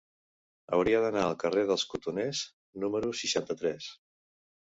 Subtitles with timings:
[0.77, 2.41] Hauria d'anar al carrer dels Cotoners
[2.85, 3.93] número seixanta-tres.